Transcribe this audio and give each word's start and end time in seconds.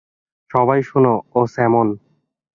সবাই 0.51 0.79
শোনো, 0.83 1.13
ও 1.35 1.39
স্যামন। 1.45 1.87